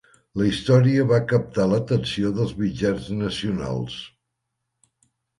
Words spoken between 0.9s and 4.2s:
va captar l'atenció dels mitjans nacionals.